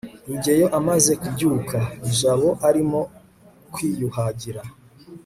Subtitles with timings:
[0.27, 1.77] rugeyo amaze kubyuka,
[2.17, 3.01] jabo arimo
[3.73, 4.63] kwiyuhagira